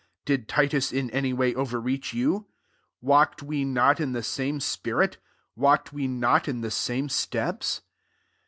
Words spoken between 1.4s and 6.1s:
overreach you? walked we not in the same spirit? walked we